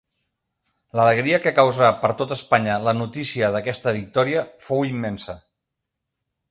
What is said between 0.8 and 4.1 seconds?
L'alegria que causà per tota Espanya la notícia d'aquesta